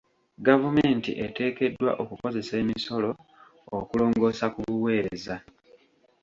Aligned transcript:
Gavumenti 0.47 1.11
eteekeddwa 1.25 1.91
okukozesa 2.03 2.53
emisolo 2.63 3.09
okulongoosa 3.77 4.45
ku 4.53 4.59
buweereza. 4.67 5.35